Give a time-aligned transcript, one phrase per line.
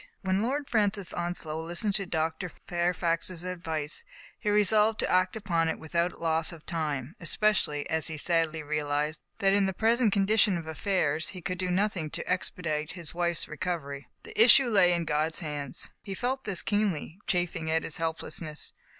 [0.13, 2.51] *' When Lord Francis Onslow listened to Dr.
[2.67, 4.03] Fairfax's advice,
[4.39, 8.63] he resolved to act upon it with out loss of time, especially as he sadly
[8.63, 13.13] realized that in the present condition of affairs he could do nothing to expedite his
[13.13, 14.07] wife's recovery.
[14.23, 15.91] The issue lay in God's hands.
[16.01, 18.73] He felt this keenly, chafing at his helplessness.